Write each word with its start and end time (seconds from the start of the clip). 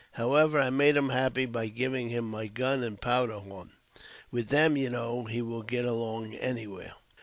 However, 0.13 0.59
I 0.59 0.71
made 0.71 0.97
him 0.97 1.09
happy 1.09 1.45
by 1.45 1.67
giving 1.67 2.09
him 2.09 2.25
my 2.25 2.47
gun 2.47 2.81
and 2.83 2.99
powder 2.99 3.37
horn. 3.37 3.69
With 4.31 4.47
them, 4.47 4.75
you 4.75 4.89
know, 4.89 5.25
he 5.25 5.43
will 5.43 5.61
git 5.61 5.85
along 5.85 6.33
anywhere!" 6.33 6.93